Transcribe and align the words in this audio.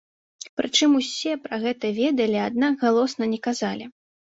Прычым 0.61 0.95
усе 0.99 1.35
пра 1.43 1.61
гэта 1.67 1.93
ведалі, 1.99 2.39
аднак 2.49 2.73
галосна 2.87 3.31
не 3.37 3.43
казалі. 3.49 3.85